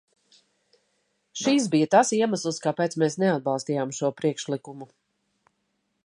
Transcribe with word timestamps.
Šis 1.41 1.67
bija 1.75 1.87
tas 1.95 2.11
iemesls, 2.19 2.59
kāpēc 2.63 2.97
mēs 3.03 3.17
neatbalstījām 3.25 3.91
šo 4.01 4.13
priekšlikumu. 4.23 4.89